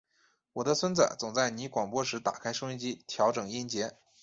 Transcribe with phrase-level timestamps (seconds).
[0.53, 3.93] 我的孙子总在你广播时打开收音机调整音节。